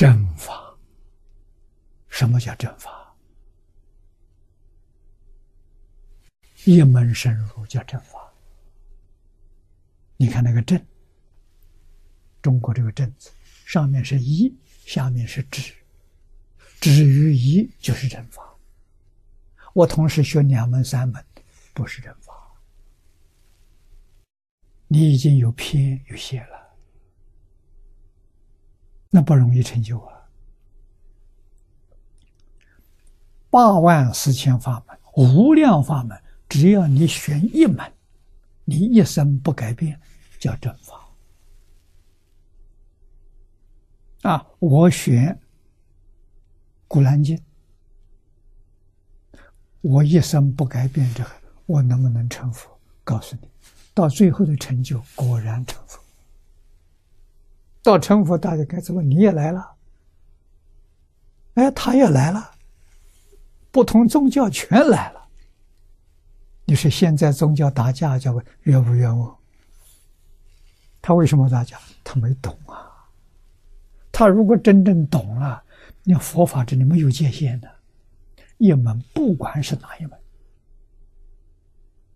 [0.00, 0.74] 正法。
[2.08, 3.14] 什么叫正法？
[6.64, 8.18] 一门深入叫正法。
[10.16, 10.82] 你看那个“正”，
[12.40, 13.30] 中国这个“正”字，
[13.66, 14.50] 上面是一，
[14.86, 15.74] 下面是止，
[16.80, 18.42] 止于一就是正法。
[19.74, 21.22] 我同时学两门、三门，
[21.74, 22.32] 不是正法。
[24.88, 26.59] 你已经有偏有斜了，
[29.10, 30.16] 那不容易成就啊。
[33.50, 36.16] 八万四千法门，无量法门，
[36.48, 37.92] 只要你选一门，
[38.64, 40.00] 你一生不改变，
[40.38, 41.08] 叫正法。
[44.22, 45.34] 啊，我选
[46.86, 47.36] 《古兰经》，
[49.80, 51.30] 我一生不改变这个，
[51.66, 52.70] 我能不能成佛？
[53.02, 53.48] 告诉你，
[53.92, 55.39] 到最后的成就，果。
[57.82, 59.02] 到成佛，大家该怎么？
[59.02, 59.72] 你也来了，
[61.54, 62.50] 哎，他也来了。
[63.70, 65.28] 不同宗教全来了，
[66.64, 69.36] 你说现在宗教打架，叫冤不冤枉？
[71.00, 71.78] 他为什么打架？
[72.02, 73.08] 他没懂啊！
[74.10, 75.62] 他如果真正懂了，
[76.02, 77.70] 你佛法这里没有界限的，
[78.58, 80.18] 一门不管是哪一门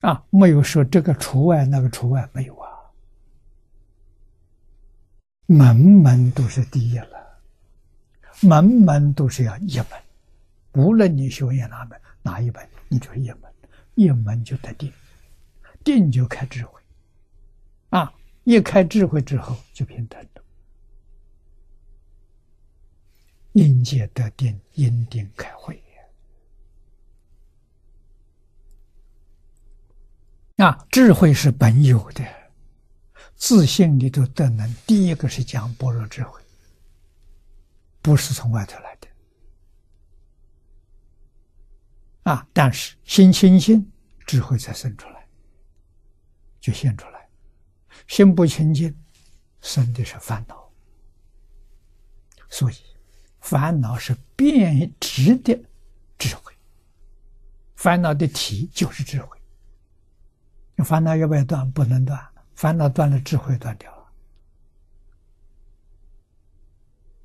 [0.00, 2.67] 啊，没有说这个除外那个除外，没有啊，
[5.50, 7.40] 门门都是第一了，
[8.42, 9.86] 门门都是要一门。
[10.74, 13.40] 无论你学业哪门哪一门，你就是一门，
[13.94, 14.92] 一门就得定，
[15.82, 16.78] 定就开智慧，
[17.88, 18.12] 啊，
[18.44, 20.42] 一开智慧之后就平等了，
[23.52, 25.82] 因界得定，因定开慧。
[30.56, 32.22] 啊，智慧是本有的，
[33.38, 36.42] 自信里头得能，第一个是讲般若智慧，
[38.02, 39.08] 不是从外头来的。
[42.24, 42.46] 啊！
[42.52, 43.90] 但是心清净，
[44.26, 45.26] 智慧才生出来，
[46.60, 47.20] 就现出来；
[48.08, 48.94] 心不清净，
[49.62, 50.70] 生的是烦恼。
[52.50, 52.74] 所以，
[53.40, 55.56] 烦恼是变质的
[56.18, 56.52] 智慧。
[57.76, 59.38] 烦恼的体就是智慧。
[60.84, 61.70] 烦恼要不要断？
[61.70, 62.20] 不能断。
[62.58, 64.12] 烦恼断了，智慧断掉了。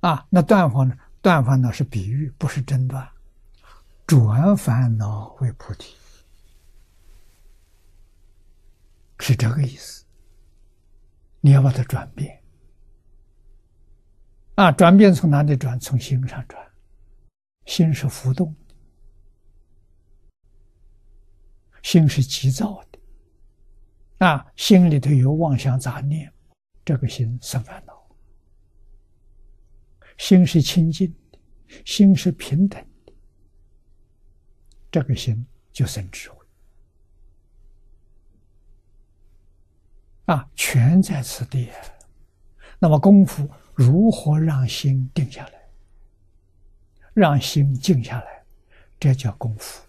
[0.00, 0.98] 啊，那断烦呢？
[1.22, 3.08] 断烦恼是比喻，不是真断。
[4.08, 5.94] 转烦恼为菩提，
[9.20, 10.04] 是这个意思。
[11.38, 12.42] 你要把它转变
[14.56, 14.72] 啊！
[14.72, 15.78] 转变从哪里转？
[15.78, 16.60] 从心上转。
[17.66, 18.74] 心是浮动的，
[21.84, 22.89] 心是急躁的
[24.20, 24.46] 啊！
[24.54, 26.30] 心里头有妄想杂念，
[26.84, 28.06] 这个心生烦恼。
[30.18, 31.38] 心是清净的，
[31.86, 33.12] 心是平等的。
[34.90, 36.36] 这个心就生智慧
[40.26, 41.70] 啊，全在此地。
[42.78, 45.68] 那么功夫如何让心定下来，
[47.14, 48.44] 让心静下来？
[48.98, 49.82] 这叫功夫。